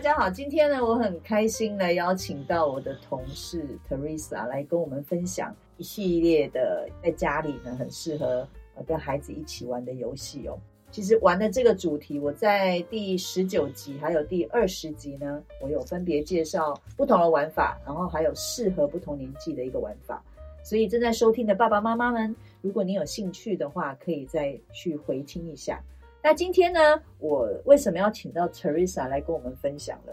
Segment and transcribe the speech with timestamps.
[0.00, 8.48] 大家好，今天呢，我很开心来邀请到我的同事 Teresa 来跟我们分享一系列的在家里呢很适合
[8.86, 10.58] 跟孩子一起玩的游戏哦。
[10.90, 20.24] 其实玩的这个主题，我在第十九集还有第二十集呢，我有分别介绍不同的玩法，然后还有适合不同年纪的一个玩法。
[20.64, 25.78] 所以正在收听的爸爸妈妈们，如果你有兴趣的话，可以再去回听一下。
[26.22, 26.80] 那今天呢，
[27.18, 30.12] 我为什么要请到 Teresa 来跟我们分享呢？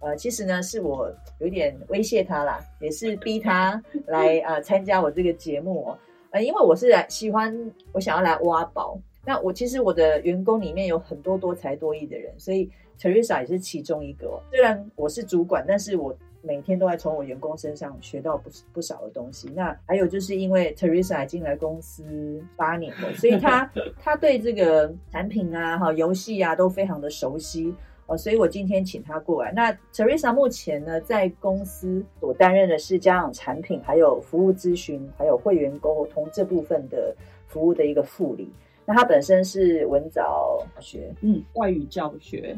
[0.00, 5.98] 呃，其实呢，是我有点威胁她啦，也是逼她 来啊、呃、参加我这个节目哦。
[6.30, 8.98] 呃，因为我是来喜欢，我想要来挖宝。
[9.24, 12.68] 那我其实我的员工里面有很多多才多艺的人，所以
[13.00, 14.42] Teresa 也是其中一个哦。
[14.50, 16.16] 虽然我是主管，但是我。
[16.44, 19.48] 每天都在从我员工身上学到不不少的东西。
[19.54, 27.74] 那还有就是因为 Teresa 进来公司八年了，所以他他 对这个产品啊、哈游戏啊都非常的熟悉
[28.06, 28.16] 哦。
[28.16, 29.50] 所以我今天请他过来。
[29.52, 37.14] 那 Teresa 目前呢在公司所担任的是家长产品、还有服务咨询、还有会员沟通这部分的
[37.46, 38.52] 服务的一个副理。
[38.86, 42.54] 那他本身是文藻学，嗯，外语教学。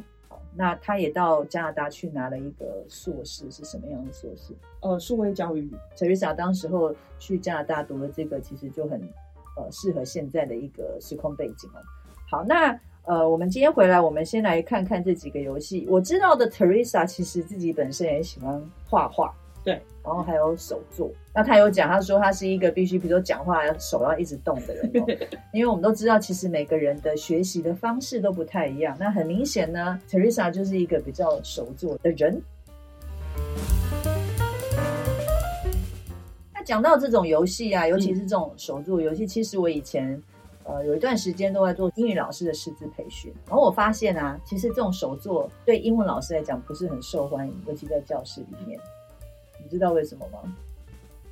[0.57, 4.55] 那他也到加拿大去拿了一个硕士，是什么样的硕士？
[4.81, 5.71] 呃，数位教育。
[5.97, 9.01] Teresa 当时候去加拿大读了这个，其实就很
[9.57, 11.79] 呃适合现在的一个时空背景哦。
[12.29, 15.87] 好，那呃，我们今天回来，我们先来看看这几个游戏。
[15.89, 19.33] 我知道的 Teresa 其实自己本身也喜欢画画。
[19.67, 21.11] 对，然后还有手作。
[21.35, 25.05] 那他有讲，他说他是一个必须，比如说讲话手要一直动的人哦。
[25.53, 28.97] 因为我们都知道，其实每个人的学习的方式都不太一样。
[29.01, 32.41] 那很明显呢，Teresa 就是一个比较手作的人。
[36.55, 40.23] 那讲到这种游戏啊，尤其是这种手作游戏，嗯、其实我以前
[40.63, 48.79] 呃有一段时间都在做英语老师的师资培训，然后我发现啊，其实这种手作对英文老师来讲不是很受欢迎，尤其在教室里面。
[49.67, 50.39] 你知道为什么吗？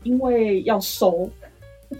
[0.02, 1.30] 因为要收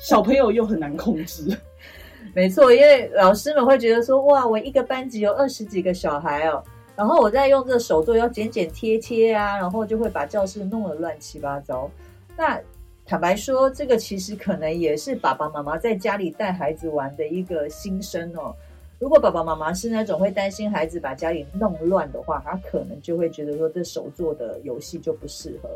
[0.00, 1.56] 小朋友又很难控制。
[2.34, 6.60] 没错，因为老师们会觉得说：“哇，我一个班级有二十几个小孩哦，
[6.96, 11.88] 然后我在用这个手作要剪剪贴贴啊，然后就会把教室弄得乱七八糟。”
[12.36, 12.60] 那
[13.06, 18.52] 坦白说，这个其实可能也是爸爸妈妈在家里带孩子玩的一个心声哦。
[18.98, 25.68] 如果爸爸妈妈是那种会担心孩子把家里弄乱的话，他可能就会觉得说这手作的游戏就不适合。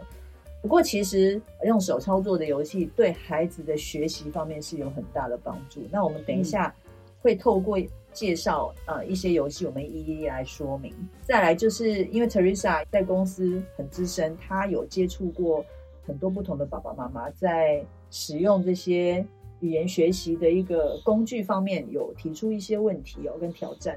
[0.60, 5.80] 不过，其实用手操作的游戏对孩子的学习方面是有很大的帮助。
[5.90, 6.74] 那我们等一下
[7.20, 7.78] 会透过
[8.12, 10.92] 介绍呃一些游戏，我们一一来说明。
[11.22, 15.64] 再来就是因为 Teresa 在公司很资深，她有接触过
[16.04, 19.24] 很多不同的爸爸妈妈，在使用这些
[19.60, 23.96] 语言学习的一个工具方面有提出一些问题哦跟挑战。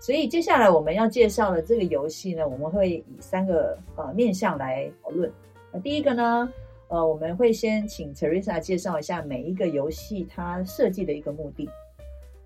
[0.00, 5.30] 所以接下来我们要介绍的这个游戏呢，我们会以三个呃面向来讨论。
[5.72, 6.52] 那第一个呢，
[6.88, 11.68] 呃，我们会先请 Teresa 介绍一下每一个游戏它设计的一个目的，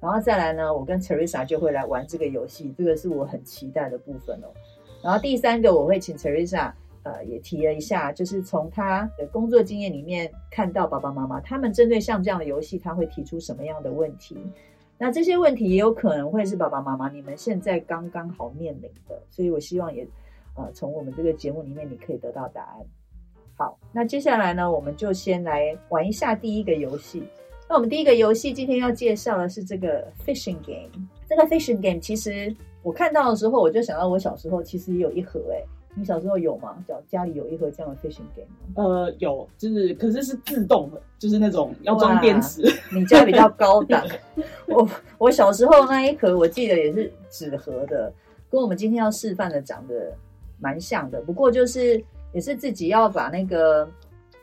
[0.00, 4.48] 然后再来呢，我跟 Teresa 就会来玩这个游戏，这个是我很期待的部分哦。
[5.02, 6.72] 然后第三个，我会请 Teresa
[7.04, 14.36] 呃也提了一下，就是从他的工作经验里面看到爸爸妈妈他们针对像这样的游戏，他会提出什么样的问题？
[14.98, 20.06] 那这些问题也有可能会是爸爸妈妈你们现在刚刚好面临的，所以我希望也
[20.54, 22.86] 呃从我们这个节目里面你可以得到答案。
[23.54, 27.22] 好，那接下来呢，我们就先来玩一下第一个游戏。
[27.68, 30.90] 那我们第一个游戏今天要介绍的是这个 fishing game。
[31.28, 35.64] 这个 fishing game 其实我看到的时候，我就想到我小时候其实也有一盒欸。
[35.94, 36.76] 你小时候有吗？
[36.88, 38.82] 家家里有一盒这样的 fishing game 吗？
[38.82, 42.62] 呃，有，就是可是是自动的，就是那种要装电池。
[42.90, 44.02] 你家比较高档。
[44.66, 44.88] 我
[45.18, 48.12] 我小时候那一盒我记得也是纸盒的，
[48.50, 50.12] 跟我们今天要示范的长得
[50.58, 52.02] 蛮像的，不过就是。
[52.32, 53.88] 也是自己要把那个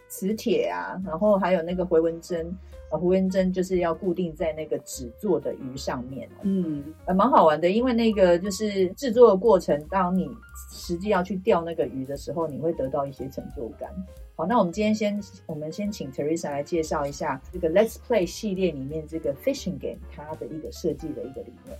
[0.08, 2.56] 磁铁啊，然后还有那个回纹针，
[2.92, 6.28] 呃，回纹针就是要固定在那个纸做的鱼上面。
[6.42, 10.30] 嗯，呃，蛮好玩的，因为那个就是制作的过程，当你
[10.72, 13.90] 实际要去钓那个鱼的时候，你会得到一些成就感。
[14.36, 21.78] 好，那我们今天先，我们先请 Teresa 来介绍一下这个 Let's Play 系列里面这个 Fishing Game 它的一个设计的一个理念。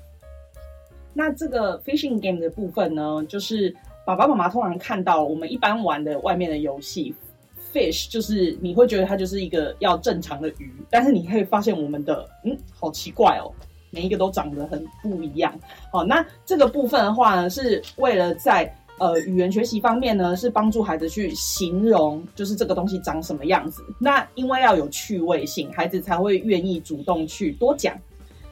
[1.12, 7.14] 那这个 fishing game 的部分呢，就是爸爸妈妈通常看到我们一般玩的外面的游戏
[7.72, 13.54] ，fish 就是你会觉得它就是一个要正常的鱼，但是你可以发现我们的嗯，好奇怪哦，
[13.92, 15.54] 每一个都长得很不一样。
[15.92, 23.82] 好，那这个部分的话呢，是为了在呃，语言学习方面呢，是帮助孩子去形容，就是这个东西长什么样子。
[23.98, 27.96] 那因为要有趣味性，孩子才会愿意主动去多讲。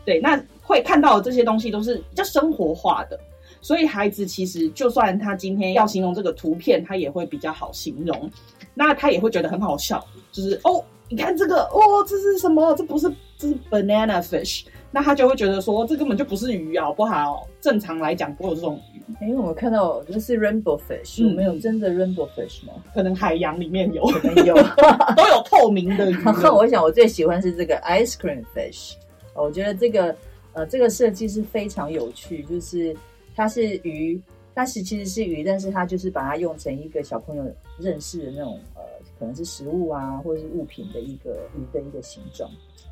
[0.05, 3.19] 对，那会看到的这些东西都是比较生活化的，
[3.61, 8.29] 所以孩子其实就算他今天要形容这个图片，他也会比较好形容。
[8.73, 12.73] 那他也会觉得很好笑，就是哦，你看这个，哦，这是什么？
[12.75, 14.65] 这不是，这是 banana fish。
[14.89, 17.47] 那他就会觉得说，这根本就不是鱼啊，好不好？
[17.59, 19.01] 正常来讲，不会有这种鱼。
[19.21, 22.73] 因为我们看到就是 rainbow fish，有没有真的 rainbow fish 吗？
[22.93, 24.55] 可能海洋里面有，可能有，
[25.17, 26.15] 都有透明的鱼。
[26.23, 28.93] 然后我想，我最喜欢是这个 ice cream fish。
[29.33, 30.15] 我觉得这个
[30.53, 32.95] 呃，这个设计是非常有趣，就是
[33.37, 34.19] 它是鱼，
[34.55, 37.45] 它是其实是鱼，但是它就是把它用成一个小朋友
[37.77, 38.81] 认识的那种呃，
[39.19, 42.49] 可能是食物啊，或者是物品的一个鱼的一个形状。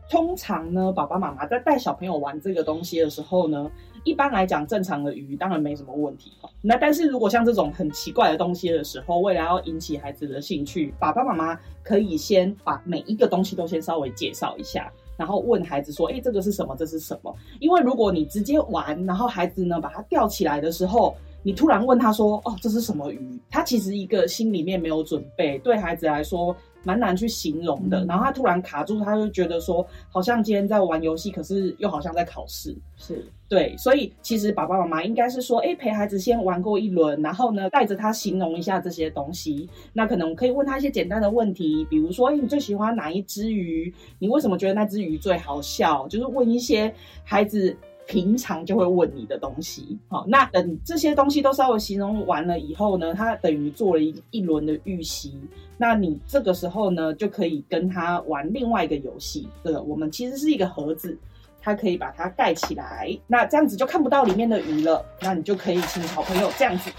[0.07, 3.71] 通常呢，爸爸妈妈在带小朋友玩这个东西的时候呢，
[4.03, 6.31] 一般来讲，正常的鱼当然没什么问题。
[6.61, 16.75] 那但是如果像这种很奇怪的东西的时候，为了要引起孩子的兴趣，爸爸妈妈可以先把每一个东西都先稍微介绍一下，然后问孩子说：“诶，这个是什么？
[16.75, 26.55] 这是什么？”因为如果你直接玩，然后孩子呢把它钓起来的时候，你突然问他说：“哦，这是什么鱼？”他其实一个心里面没有准备，对孩子来说。
[26.85, 43.93] 蛮难去形容的，然后他突然卡住，他就觉得说，好像今天在玩游戏，可是又好像在考试，是对，所以其实爸爸妈妈应该是说，哎，陪孩子先玩过一轮，然后呢，带着他形容一下这些东西，那可能可以问他一些简单的问题，比如说，哎，你最喜欢哪一只鱼？
[44.19, 46.07] 你为什么觉得那只鱼最好笑？
[46.07, 46.93] 就是问一些
[47.23, 47.75] 孩子。
[48.07, 55.33] 平常就会问你的东西，好，那等这些东西都稍微形容完了以后呢，他等于做了一一轮的预习。
[55.77, 59.49] 那你这个时候呢，就可以跟他玩另外一个游戏。
[59.63, 61.17] 这个我们其实是一个盒子，
[61.59, 65.03] 他可以把它盖起来，那这样子就看不到里面的鱼了。
[65.19, 66.91] 那你就可以请小朋友这样子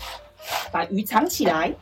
[0.72, 1.72] 把鱼藏起来。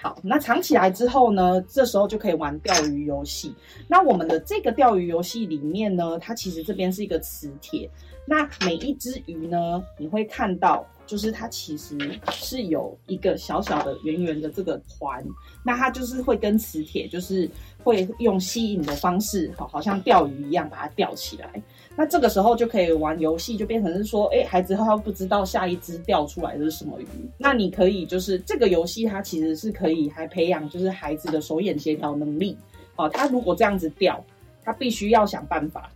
[0.00, 3.54] 好，那藏起来之后呢，这时候就可以玩钓鱼游戏。
[3.86, 7.90] 那我们的这个钓鱼游戏里面呢，它其实这边是一个磁铁。
[8.30, 11.98] 那每一只鱼呢，你会看到，就是它其实
[12.30, 15.20] 是有一个小小的圆圆的这个环，
[15.64, 17.50] 那它就是会跟磁铁，就是
[17.82, 21.60] 会用吸引的方式，好，好像钓鱼一样把它钓起来。
[21.96, 27.06] 那这个时候就可以玩游戏，就变成是说，哎，孩子他不知道下一只钓出来的是什么鱼。
[27.36, 32.56] 那你可以就是这个游戏，它其实是可以还培养就是孩子的手眼协调能力。
[32.94, 34.24] 好，他如果这样子钓，
[34.62, 35.90] 他必须要想办法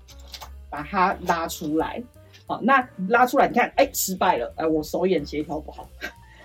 [0.68, 2.02] 把它拉出来。
[2.46, 5.88] 好，那拉出来，你看，哎，失败了，哎，我手眼协调不好，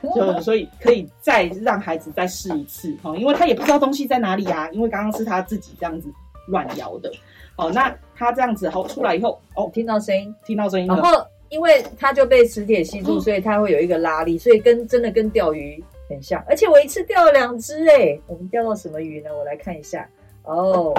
[0.16, 6.10] 就所以可以再让孩子再试一次，哈，因为他也不知道东西在哪里啊，因为刚刚是他自己这样子
[6.48, 7.12] 乱摇的，
[7.58, 19.36] 好，那他这样子好出来以后，哦，听到声音，听到声音，然后因为他就被磁铁吸住，所以他会有一个拉力，所以跟真的跟钓鱼很像，而且我一次钓了两只，哎，我们钓到什么鱼呢？
[19.38, 20.10] 我来看一下，
[20.44, 20.96] 哦，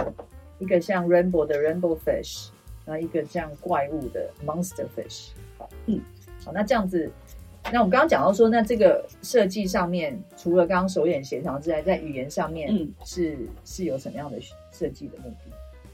[0.59, 2.49] 一个像 rainbow 的 rainbow fish。
[2.85, 5.29] 那一个这样怪物的 monster fish，
[5.59, 6.01] 好，嗯，
[6.45, 7.11] 好，那这样子，
[7.73, 14.39] 那我们刚刚讲到说，那这个设计上面，除了刚刚手眼协调之外，在语言上面，嗯，是是有什么样的
[14.73, 15.50] 设计的目的？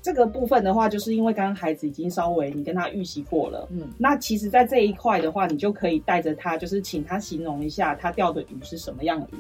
[0.07, 9.37] 这个部分的话，就是因为刚刚孩子已经稍微你跟他预习过了，嗯，那其实，在这一块的话，你就可以带着他，就是请他形容一下他钓的鱼是什么样的鱼。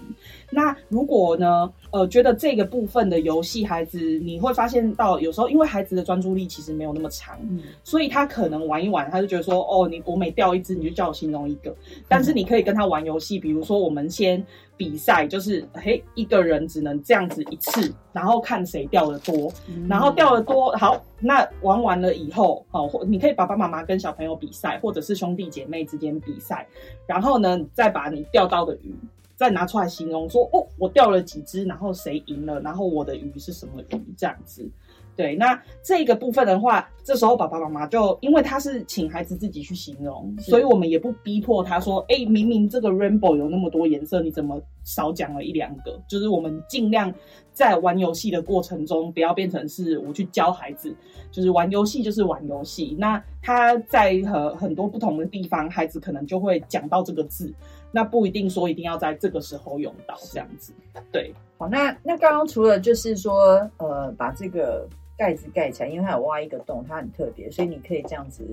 [0.50, 11.73] 那如果呢，呃，觉得这个部分的游戏，孩子你会发现到有时候，因为孩子的专注力其实没有那么长，嗯，所以他可能玩一玩，他就觉得说，哦，你我每钓一只，你就叫我形容一个。
[12.08, 14.44] 但是你可以跟他玩游戏，比如说我们先。
[14.76, 26.66] 比赛就是，嘿，一个人只能这样子一次，然后看谁钓的多，嗯、然后钓的多，好，那玩完了以后，好，或你可以爸爸妈妈跟小朋友比赛，或者是兄弟姐妹之间比赛，
[27.06, 28.95] 然后呢，再把你钓到的鱼
[29.35, 34.68] 再拿出来形容，说，哦，我钓了几只，然后谁赢了，然后我的鱼是什么鱼，这样子。
[35.16, 45.99] 对，那这个部分的话，这时候爸爸妈妈就因为他是请孩子自己去形容，所以我们也不逼迫他说，哎，明明这个 rainbow 有那么多颜色，你怎么少讲了一两个？
[46.06, 47.12] 就是我们尽量
[47.50, 50.94] 在玩游戏的过程中，不要变成是我去教孩子，
[51.30, 52.94] 就是玩游戏就是玩游戏。
[52.99, 57.50] 那他在和很多不同的地方，孩子可能就会讲到这个字，
[57.90, 60.75] 那不一定说一定要在这个时候用到这样子。
[61.11, 64.87] 对，好，那那刚刚除了就是说，呃，把这个。
[65.16, 68.44] 盖子盖起来，因为它有挖一个洞，它很特别，所以你可以这样子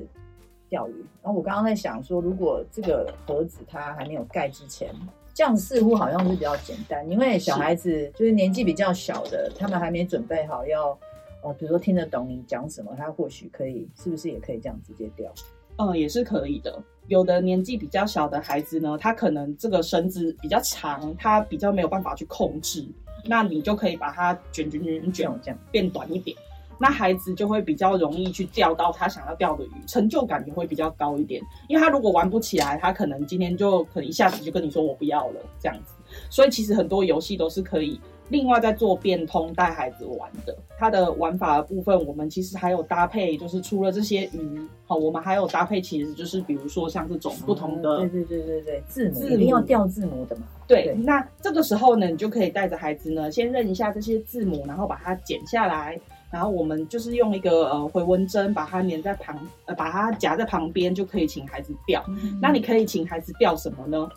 [0.69, 1.05] 钓鱼。
[1.21, 4.89] 然后我刚刚在想说，如果这个盒子它还没有盖之前，
[5.33, 10.97] 这样似乎好像是比较简单，因为小孩子就是年纪比较小的，他们还没准备好要，
[11.41, 15.33] 呃，比如说听得懂你讲什么，他或许可以，是不是也可以这样直接钓？
[15.77, 16.81] 嗯，也是可以的。
[17.07, 22.87] 有的年纪比较小的孩子呢，他可能这个绳子比较长，他比较没有办法去控制，
[23.25, 26.37] 那你就可以把它卷卷卷卷，这样变短一点。
[26.77, 31.41] 那孩子就会比较容易去钓到他想要钓的鱼，成就感也会比较高一点。
[31.67, 35.93] 因为他如果玩不起来，他可能今天就可能一下子就跟你说我不要了这样子。
[36.29, 37.99] 所以其实很多游戏都是可以
[38.29, 40.55] 另外再做变通带孩子玩的。
[40.77, 50.43] 它的玩法的部分，我们其实还有搭配，就是除了这些鱼，好，我们还有搭配，其实就是比如说像这种不同的，哦、对对对对对，字母，一定要钓字母的嘛。
[50.67, 55.99] 对，对，那这个时候呢，你就可以带着孩子呢，先认一下这些字母，然后把它剪下来。
[56.33, 62.03] 然后我们就是用一个呃回纹针把它粘在旁，呃把它夹在旁边，就可以请孩子钓。
[62.07, 64.09] 嗯、那你可以请孩子钓什么呢？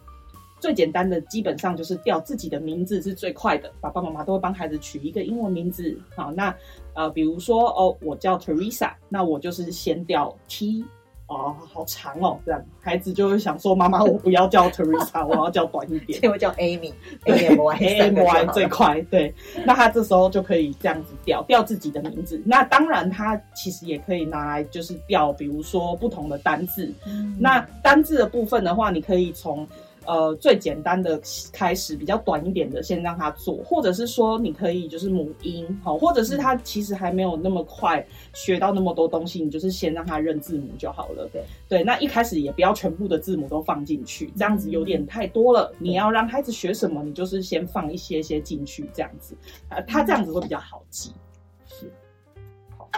[0.58, 5.94] 最简单的基本上就是钓自己的名字是最快的，爸爸妈妈都会帮孩子取一个英文名字。
[6.16, 6.56] 好，那
[6.94, 10.86] 呃比如说哦我叫 Teresa，那我就是先钓 T。
[11.28, 22.40] 哦，好长哦，这样孩子就会想说：“妈妈，我不要叫 Teresa，我要叫短一点， 我叫 Amy，A M Y，A M Y 最快。”对，那他这时候就可以这样子调调自己的名字。
[22.46, 26.92] 那当然，他其实也可以拿来就是调，比如说不同的单字。
[27.06, 29.66] 嗯、那单字的部分的话，你可以从。
[30.06, 31.20] 呃，最简单的
[31.52, 41.28] 开始，比较短一点的，先让他做，或者是说，你可以就是母婴，好，或者是他其实还没有那么快学到那么多东西，你就是先让他认字母就好了。
[41.32, 45.72] 对对，那一开始也不要全部的字母都放进去，这样子有点太多了。
[45.78, 49.36] 你要让孩子学什么，你就是先放一些些进去，这样子，
[49.68, 51.12] 啊，他这样子会比较好记。
[51.66, 51.90] 是，
[52.78, 52.88] 好，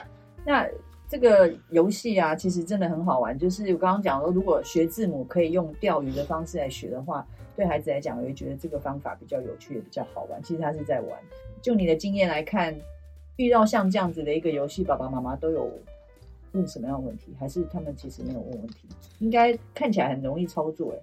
[0.45, 0.69] 那。
[1.09, 3.37] 这个游戏啊，其实真的很好玩。
[3.39, 10.43] 就是我刚刚讲说，如果学字母可以用钓鱼的方式来学的话，对孩子来讲，我会觉得这个方法比较有趣，也比较好玩。
[10.43, 11.19] 其实他是在玩。
[11.63, 12.77] 就你的经验来看，
[13.37, 15.73] 遇到像这样子的一个游戏，爸爸妈妈都有
[16.53, 17.35] 问什么样的问题？
[17.41, 18.87] 还是他们其实没有问问题？
[19.21, 20.99] 应该看起来很容易操作，哎。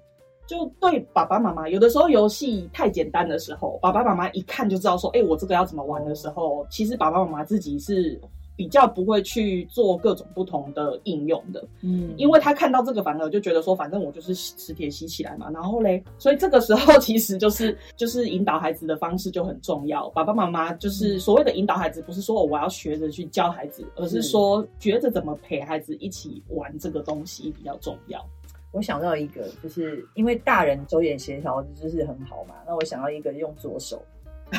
[0.46, 8.22] 就对爸爸妈妈，有的时候游戏太简单的时候，爸爸妈妈一看就知道说，哎，我这个要怎么玩的时候，其实爸爸妈妈自己是。
[8.56, 20.10] 比较不会去做各种不同的应用的，嗯，因为他看到这个反而就觉得说，反正我就是磁铁吸起来嘛，然后嘞，所以这个时候 其实就是就是引导孩子的方式就很重要。
[20.12, 28.26] 爸爸妈妈就是所谓的引导孩子，不是说我要学着去教孩子，而是说学着怎么陪孩子一起玩这个东西比较重要。
[28.72, 34.02] 我想到一个，就是因为大人手眼协调就是很好嘛，那我想到一个用左手。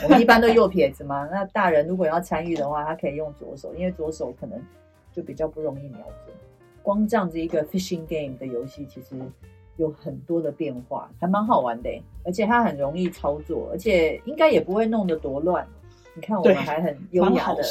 [0.04, 4.60] 我们一般都右撇子嘛，那大人如果要参与的话，他可以用左手，因为左手可能
[5.12, 6.34] 就比较不容易瞄准。
[6.82, 9.16] 光这样子一个 fishing game 的游戏，其实
[9.76, 11.90] 有很多的变化，还蛮好玩的，
[12.24, 15.66] 而且它很容易操作，而且应该也不会弄得多乱。
[16.14, 17.62] 你看，我们还很优雅的，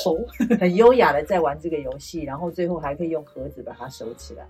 [0.60, 4.46] 很优雅的在玩这个游戏，然后最后还可以用盒子把它收起来。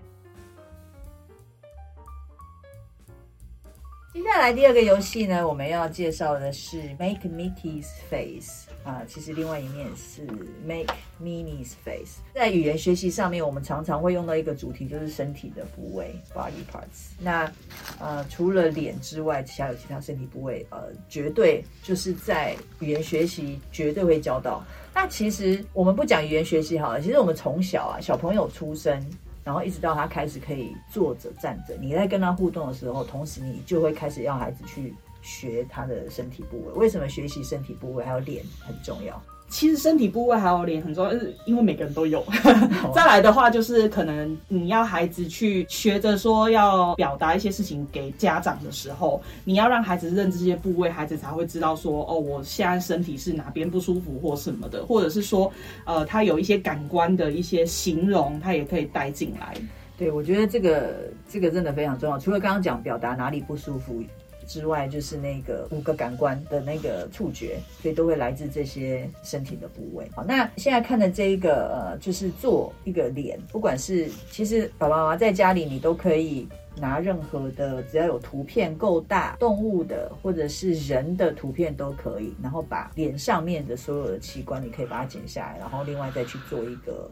[4.16, 10.26] 接下来第二个游戏呢，我们要介绍的是 Make Mickey's Face 啊，其实另外一面是
[10.64, 12.20] Make Minnie's Face。
[12.34, 17.10] 在语言学习上面，我们常常会用到一个主题，就是身体的部位 （body parts）。
[17.20, 17.52] 那
[18.00, 24.64] 呃，除了脸之外，其他有其他身体部位，呃，绝对就是在语言学习绝对会教到。
[24.94, 28.98] 那其实我们不讲语言学习好了，其实我们从小啊，小朋友出生。
[29.46, 36.72] 然后一直到他开始可以坐着、站着，你在跟他互动的时候，同时你就会开始要孩子去学他的身体部位。
[36.72, 39.22] 为什么学习身体部位还有脸很重要？
[39.48, 42.24] 其实身体部位还有脸很重要，是因为每个人都有。
[42.94, 55.50] 再来的话，就是可能你要孩子去学着说要表达一些事情给家长的时候，你要让孩子认这些部位，孩子才会知道说哦，我现在身体是哪边不舒服或什么的，或者是说
[55.84, 59.54] 呃，他有一些感官的一些形容，他也可以带进来。
[59.96, 62.18] 对，我觉得这个这个真的非常重要。
[62.18, 64.02] 除了刚刚讲表达哪里不舒服。
[64.46, 70.08] 之外，就是那个五个感官的那个触觉，所以都会来自这些身体的部位。
[70.14, 87.10] 好，那现在看的这一个呃，就是做一个脸，不管是其实爸爸妈妈在家里，你都可以拿任何的，只要有图片够大，动物的或者是人的图片都可以，然后把脸上面的所有的器官，你可以把它剪下来，然后另外再去做一个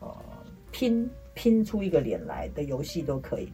[0.00, 0.14] 呃
[0.70, 3.52] 拼拼出一个脸来的游戏都可以。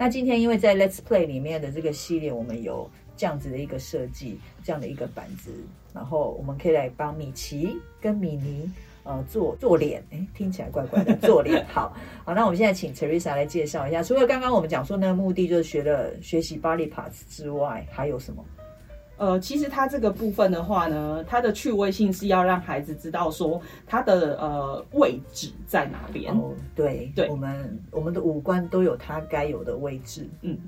[0.00, 2.88] 那今天因为在 Let's Play 里面的这个系列，我们有
[3.18, 5.50] 这样子的一个设计，这样的一个板子，
[5.92, 8.66] 然后我们可以来帮米奇跟米妮
[9.02, 11.62] 呃做做脸，哎，听起来怪怪的，做脸。
[11.66, 18.42] 好好，那我们现在请 Teresa 来介绍一下，除了刚刚我们讲说那个目的就是学了学习 body parts 之外，还有什么？
[19.20, 26.32] 呃，其实它这个部分的话呢，它的趣味性是要让孩子知道说它的呃位置在哪边。
[26.34, 30.26] 哦，对对，我们我们的五官都有它该有的位置。
[30.40, 30.58] 嗯。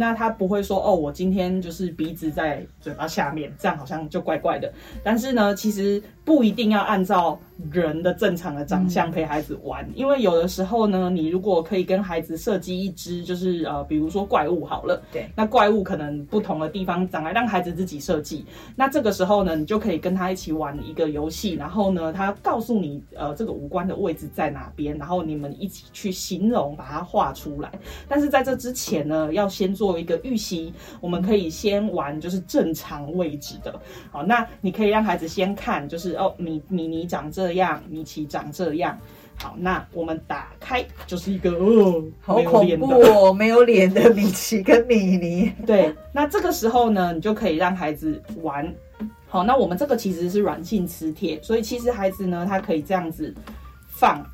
[0.00, 4.72] 那他不会说哦，我今天就是鼻子在嘴巴下面，这样好像就怪怪的。
[5.02, 7.36] 但是呢，其实不一定要按照
[7.72, 18.46] 人的正常的长相陪孩子玩，嗯、因为有的时候呢，你如果可以跟孩子设计一只，就是呃，比如说怪物好了，对，那怪物可能不同的地方长来，让孩子自己设计。
[18.76, 27.72] 那这个时候呢，你就可以跟他一起玩一个游戏，然后呢，他告诉你呃这个五官的位置在哪边，然后你们一起去形容，把它画出来。
[28.06, 29.88] 但是在这之前呢，要先做。
[29.88, 33.74] 做一个预习，我们可以先玩就是正常位置的，
[34.10, 38.98] 好，那你可以让孩子先看，就是哦，米米妮长这样，米奇长这样，
[39.36, 48.74] 好，那我们打开就是一个哦，好恐怖哦，没有脸的米奇跟米妮， 对，那这个时候呢，你就可以让孩子玩，
[49.28, 53.34] 好，那我们这个其实是软性磁铁，所以其实孩子呢，他可以这样子
[53.86, 54.24] 放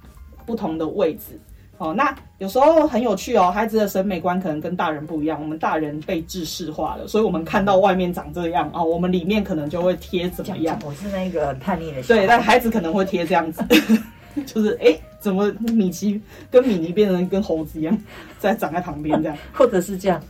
[0.46, 1.38] 不同的位置。
[1.78, 5.40] 哦，那有时候很有趣哦，孩子的审美观可能跟大人不一样。
[5.40, 10.78] 我们大人被制式化了，所以我们看到外面长这样哦，我们里面可能就会贴怎么样？
[10.84, 13.64] 我是那个叛逆的，对，但孩子可能会贴这样子，
[14.46, 17.98] 就是哎、欸，怎么米奇跟米妮变成跟猴子一样，
[18.38, 20.22] 在长在旁边这样， 或者是这样，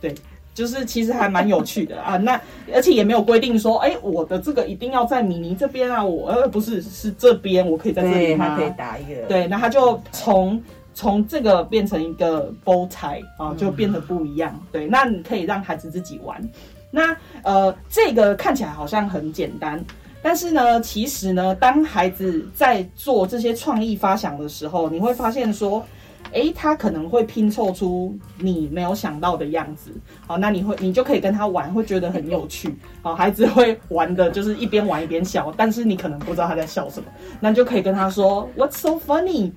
[0.00, 0.14] 对，
[0.54, 2.16] 就是其实还蛮有趣的啊。
[2.16, 2.40] 那
[2.72, 8.48] 而且也没有规定说，哎、欸，我的这个一定要在米妮这边啊，我呃不是是这边，我可以在这里吗？
[8.48, 10.58] 他可以打一个，对，那他就从。
[10.96, 14.58] 从这个变成一个 bow tie 啊，就变得不一样。
[14.72, 16.42] 对，那你可以让孩子自己玩。
[16.90, 19.84] 那呃，这个看起来好像很简单，
[20.22, 25.84] 但是呢，其实呢，当孩子在做这些创意发想的时候，你会发现说，
[26.32, 29.90] 诶，他可能会拼凑出你没有想到的样子。
[30.26, 32.74] 好，那你会，你就可以跟他玩，会觉得很有趣。
[33.02, 37.06] 好，孩子会玩的就是一边玩一边笑，但是你可能不知道他在笑什么，
[37.38, 39.52] 那你就可以跟他说，What's so funny？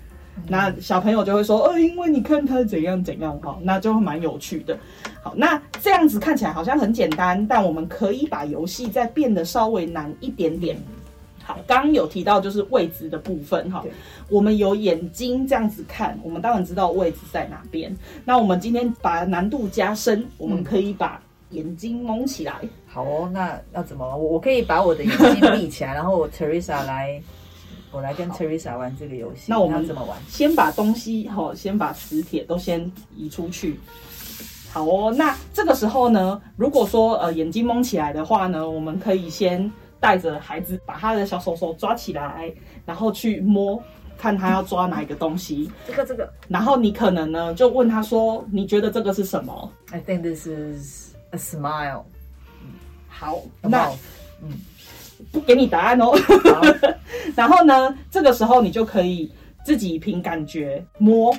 [0.47, 4.77] 那小朋友就会说，呃，因为你看他怎样怎样，哈，那就会蛮有趣的。
[5.21, 10.77] 好，那这样子看起来好像很简单，但我们可以把游戏再变得稍微难一点点。
[11.43, 13.83] 好，刚刚有提到就是位置的部分，哈，
[14.29, 17.95] 我们有眼睛这样子看，我们当然知道位置在哪边。
[18.25, 21.21] 那我们今天把难度加深，我们可以把
[21.51, 22.55] 眼睛蒙起来。
[22.87, 24.05] 好哦，那要怎么？
[24.05, 27.21] 我我可以把我的眼睛闭起来，然后我 Teresa 来。
[27.91, 29.45] 我来跟 Teresa 玩这个游戏。
[29.47, 30.17] 那我们怎么玩？
[30.27, 33.79] 先把东西哈，先把磁铁都先移出去。
[34.71, 42.53] 好哦，那这个时候呢，如果说呃眼睛蒙起来的话呢，我们可以先带着孩子把他的小手手抓起来，
[42.85, 43.81] 然后去摸，
[44.15, 45.71] 看他要抓哪一个东西。
[45.87, 46.31] 这个这个。
[46.47, 52.03] 然后你可能呢就问他说：“你觉得这个是什么？”I think this is a smile。
[53.07, 53.91] 好，那
[54.43, 54.51] 嗯。
[55.31, 56.11] 不给你答案哦，
[57.35, 59.31] 然后呢，这个时候你就可以
[59.63, 61.35] 自己凭感觉摸，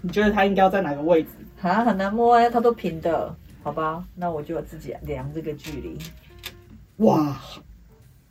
[0.00, 1.28] 你觉得它应该要在哪个位置？
[1.62, 4.04] 啊，很难摸啊，它都平的，好吧？
[4.14, 5.96] 那我就自己量这个距离。
[6.98, 7.40] 哇，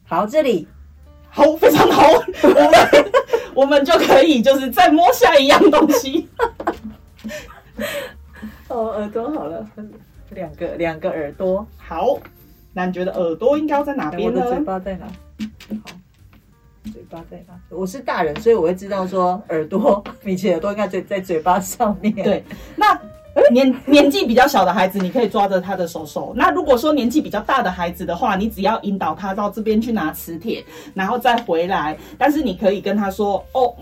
[0.06, 0.68] 好，这里
[1.30, 2.10] 好，非常好，
[2.44, 3.12] 我们
[3.56, 6.30] 我们就可以就是再摸下一样东西。
[8.70, 9.68] 哦，耳朵好了，
[10.30, 12.20] 两个两个耳朵，好。
[12.74, 14.42] 那你觉得耳朵应该要在哪边呢？
[14.42, 15.06] 我的嘴巴在哪？
[15.86, 15.96] 好，
[16.92, 17.54] 嘴巴在哪？
[17.70, 22.14] 我是大人，所以我会知道说耳朵， 米奇耳朵应该在在嘴巴上面。
[22.16, 22.44] 对，
[22.76, 23.00] 那
[23.52, 26.34] 年年纪比较小的孩子，你可以抓着他的手手。
[26.36, 31.98] 那如果说年纪比较大的孩子的话，你只要引导他到这边去拿磁铁，然后再回来。
[32.18, 33.76] 但是你可以跟他说，哦，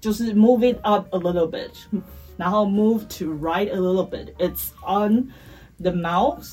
[0.00, 1.70] 就是 move it up a little bit，
[2.36, 4.34] 然后 move to right a little bit。
[4.38, 5.28] It's on
[5.80, 6.46] the mouth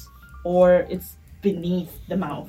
[0.43, 2.47] or it's Beneath the mouth，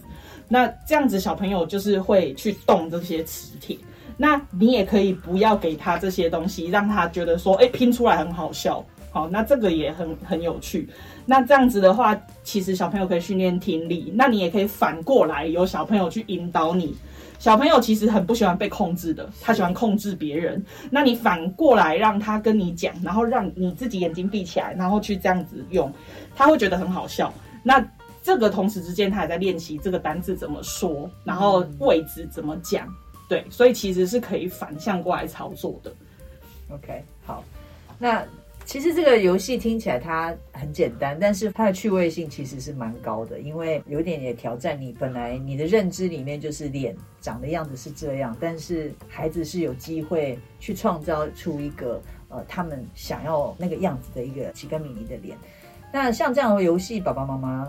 [0.48, 3.76] 那这样子小朋友就是会去动这些磁铁。
[4.16, 8.84] 那你也可以不要给他这些东西，让他觉得说，哎，拼出来很好笑。
[9.10, 10.88] 好，那这个也很很有趣。
[11.24, 14.12] 那这样子的话，其实小朋友可以训练听力。
[14.16, 16.96] 那你也可以反过来，有小朋友去引导你。
[17.38, 20.62] 小朋友其实很不喜欢被控制的，他喜欢控制别人。
[20.90, 25.92] 那你反过来让他跟你讲，然后让你自己眼睛闭起来，然后去这样子用，
[26.34, 27.32] 他会觉得很好笑。
[27.62, 27.84] 那
[28.22, 32.86] 这个同时之间，他也在练习这个单字怎么说，然后位置怎么讲，
[33.28, 35.92] 对，所以其实是可以反向过来操作的。
[36.70, 37.42] OK，好，
[37.98, 38.22] 那
[38.66, 55.34] 其实这个游戏听起来它很简单，但是它的趣味性其实是蛮高的，因为有点也挑战你本来你的认知里面就是脸长的样子是这样，但是孩子是有机会去创造出一个呃他们想要那个样子的一个奇跟米妮的脸。
[55.90, 57.66] 那像这样的游戏，爸爸妈妈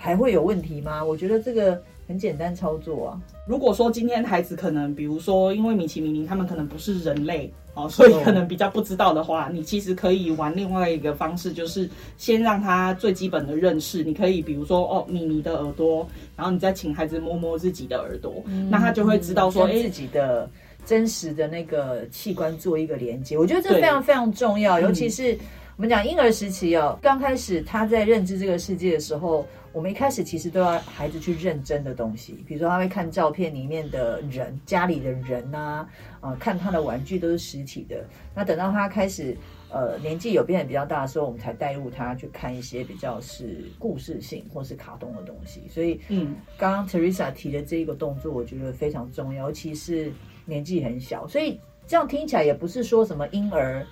[0.00, 1.04] 还会有问题吗？
[1.04, 1.80] 我觉得这个。
[2.10, 3.20] 很简单操作啊！
[3.46, 14.02] 如果说今天孩子可能，比如说因为米奇米妮他们可能不是人类哦，所以可能比较不知道的话，你其实可以玩另外一个方式，就是先让他最基本的认识。
[14.02, 16.04] 你可以比如说哦，米妮的耳朵，
[16.36, 20.50] 然后你再请孩子摸摸自己的耳朵，嗯、那他就会知道说，哎、嗯，自己的
[20.84, 23.38] 真实的那个器官做一个连接。
[23.38, 25.38] 我觉得这非常非常重要，尤其是
[25.76, 29.46] 我们讲婴儿时期哦，刚开始他在认知这个世界的时候。
[29.72, 35.88] 我们一开始其实都要孩子去认真的东西，比如说他会看照片里面的人，家里的人呐、啊，
[36.20, 38.04] 啊、呃，看他的玩具都是实体的。
[38.34, 39.36] 那等到他开始
[39.70, 45.62] 呃年纪有变得比较大的时候，我们才带入他去看一些比较是故事性或是卡通的东西。
[45.70, 50.12] 所以，嗯，刚刚 Teresa 提的这一个动作，我觉得非常重要，尤其是
[50.44, 51.28] 年纪很小。
[51.28, 53.86] 所以这样听起来也不是说什么婴儿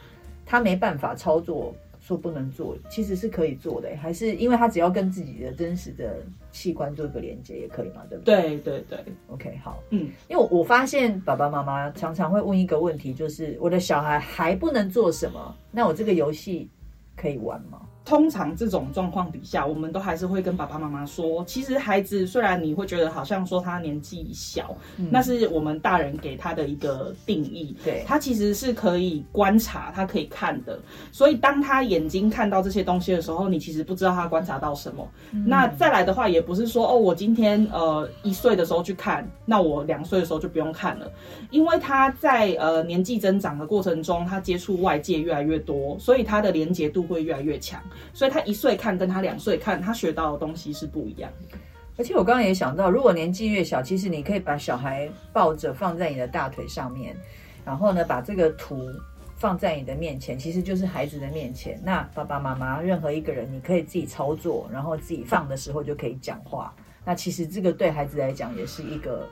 [0.44, 1.72] 他没办法操作。
[2.08, 8.56] 说不能做，其实是可以做的，还是因为他只要跟自己的真实的器官做一个连接也可以嘛，对不对？
[8.56, 15.54] 对对对，OK，好，嗯，因为我发现爸爸妈妈常常会问一个问题，就是我的小孩还不能做什么？
[15.70, 16.66] 那我这个游戏
[17.14, 17.82] 可以玩吗？
[18.08, 30.80] 通常这种状况底下，我们都还是会跟爸爸妈妈说，其实孩子虽然你会觉得好像说他年纪小，嗯，那是我们大人给他的一个定义，对，他其实是可以观察，他可以看的。
[31.12, 35.06] 所以当他眼睛看到这些东西的时候，你其实不知道他观察到什么。
[35.32, 41.12] 嗯，那再来的话，也不是说哦，我今天呃一岁的时候去看，那我两岁的时候就不用看了，
[41.50, 47.78] 因为他在呃年纪增长的过程中，他接触外界越来越多，所以他的连结度会越来越强。
[48.12, 51.58] 所以他一岁看跟他两岁看，他学到的东西是不一样的。
[51.96, 57.16] 而且我刚刚也想到，如果年纪越小，其实你可以把小孩抱着放在你的大腿上面，
[57.64, 58.88] 然后呢，把这个图
[59.34, 61.80] 放在你的面前，其实就是孩子的面前。
[61.84, 66.72] 那爸爸妈妈任何一个人，你可以自己操作，然后自己放的时候就可以讲话。
[67.04, 69.28] 那其实这个对孩子来讲也是一个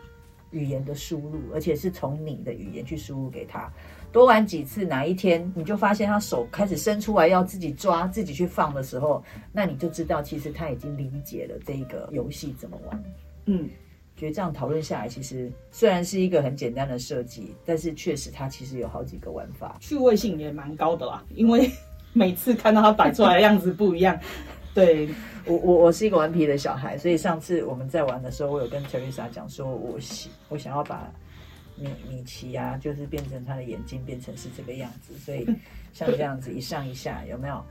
[0.50, 3.70] 语言的输入，而且是从你的语言去输入给他。
[4.16, 13.04] 多玩几次，哪一天你就发现他手开始伸出来要自己抓、自己去放的时候，那你就知道其实他已经理解了这个游戏怎么玩。
[13.44, 13.68] 嗯，
[14.16, 21.22] 觉得这样讨论下来，其实虽然是一个很简单的设计，但是确实它其实有好几个玩法，趣味性也蛮高的啦。
[21.34, 21.70] 因为
[22.14, 24.18] 每次看到他摆出来的样子不一样。
[24.72, 25.10] 对，
[25.44, 31.06] 我，我我是一个顽皮的小孩，所以上次我们在玩的时候，我有跟 Teresa 讲说，我喜我想要把。
[31.76, 35.46] 米米奇啊，就是变成他的眼睛变成是这个样子，所以
[35.92, 37.62] 像这样子一上一下，有没有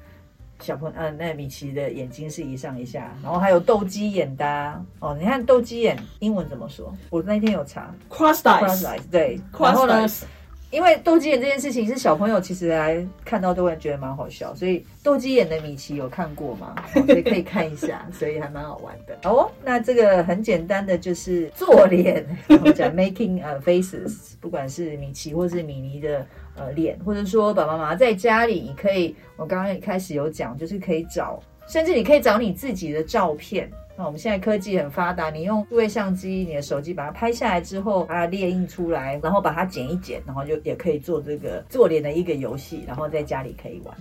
[0.59, 0.95] 小朋友？
[0.97, 5.17] 嗯、啊，那米奇的眼睛是一上一下，然后还有斗鸡眼的、啊、哦。
[5.19, 6.95] 你看斗鸡眼英文怎么说？
[7.09, 10.23] 我那天有查，cross eyes，对，cross eyes。
[10.71, 16.75] 因为斗鸡眼这件事情是小朋友其实来看到都会觉得蛮好笑，所以斗鸡眼的米奇有看过吗？
[16.91, 19.17] 所以可以看一下，所以还蛮好玩的。
[19.23, 26.25] 好哦，那这个很简单的就是做脸，我们讲 making 呃 faces，不管是米奇或是米妮的
[26.57, 33.69] 呃脸，或者说爸爸妈妈在家里，你可以，我刚刚一开始有讲，就是可以找，甚至你可以找你自己的照片。
[33.97, 43.95] 那我们现在科技很发达，你用数位相机、你的手机把它拍下来之后，把它列印出来，然后把它剪一剪，然后就也可以做这个做脸的一个游戏，然后在家里可以玩。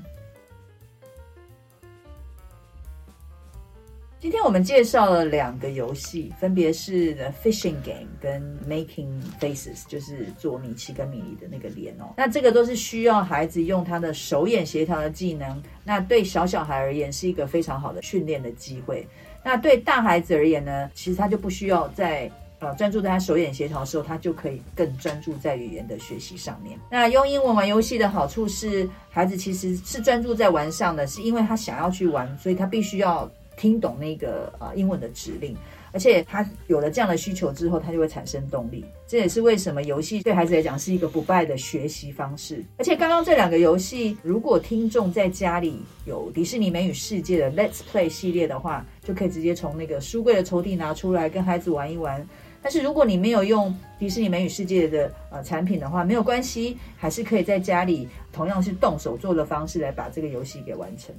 [4.25, 12.15] 今天我们介绍了两个游戏，分别是 The Fishing Game 跟 Making Faces，就是做米奇跟米妮的那个脸哦。
[12.17, 19.07] 那这个都是需要孩子用他的手眼协调的技能，那对小小孩而言是一个非常好的训练的机会。
[19.45, 26.79] 那对大孩子而言呢，其实他就不需要在呃专注在他手眼协调的时候，他就可以更专注在语言的学习上面。
[26.91, 35.57] 那用英文玩游戏的好处是，孩子其实是专注在玩上的，是因为他想要去玩，所以他必须要听懂那个呃英文的指令。
[35.93, 38.85] 而且他有了这样的需求之后，他就会产生动力。
[39.07, 42.65] 这也是为什么游戏对孩子来讲是一个不败的学习方式。
[42.79, 52.27] 而且刚刚这两个游戏，如果听众在家里有迪士尼美语世界的 Let's Play 系列的话，就可以直接从那个书柜的抽屉拿出来跟孩子玩一玩。
[52.61, 61.15] 但是如果你没有用迪士尼美语世界的呃产品的话，没有关系，还是可以在家里同样是动手做的方式来把这个游戏给完成。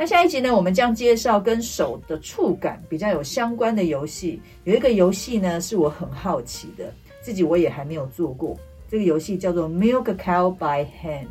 [0.00, 4.40] 那下一集呢，我们将介绍跟手的触感比较有相关的游戏。
[4.64, 8.58] 有一个游戏呢，是我很好奇的，自己我也还没有做过。
[8.88, 11.26] 这个游戏叫做 Milk Cow by Hand。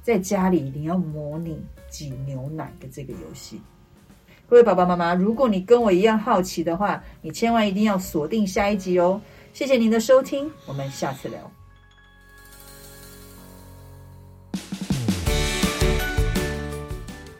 [0.00, 3.60] 在家里你要模拟挤牛奶的这个游戏。
[4.48, 9.20] 各位爸爸妈妈，如果你跟我一样好奇的话，你千万一定要锁定下一集哦。
[9.52, 11.38] 谢谢您的收听，我们下次聊。